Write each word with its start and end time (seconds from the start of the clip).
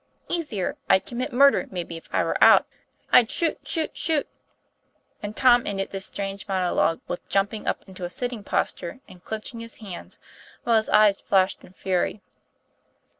Easier; 0.29 0.77
I'd 0.89 1.05
commit 1.05 1.31
murder, 1.31 1.67
maybe, 1.69 1.95
if 1.95 2.09
I 2.11 2.23
were 2.23 2.43
out. 2.43 2.65
I'd 3.11 3.29
shoot 3.29 3.59
shoot 3.63 3.95
shoot' 3.95 4.27
and 5.21 5.37
Tom 5.37 5.67
ended 5.67 5.91
this 5.91 6.07
strange 6.07 6.47
monologue 6.47 7.01
with 7.07 7.29
jumping 7.29 7.67
up 7.67 7.87
into 7.87 8.03
a 8.03 8.09
sitting 8.09 8.43
posture 8.43 8.99
and 9.07 9.23
clinching 9.23 9.59
his 9.59 9.75
hands, 9.75 10.17
while 10.63 10.77
his 10.77 10.89
eyes 10.89 11.21
flashed 11.21 11.63
in 11.63 11.73
fury. 11.73 12.23